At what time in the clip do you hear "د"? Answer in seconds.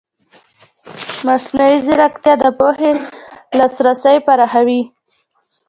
2.41-2.43